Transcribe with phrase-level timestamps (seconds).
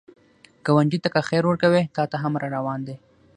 [0.65, 2.95] ګاونډي ته که خیر ورکوې، تا ته هم راروان دی